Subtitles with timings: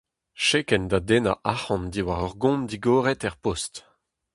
[0.47, 3.73] Chekenn da dennañ arc'hant diwar ur gont digoret er post.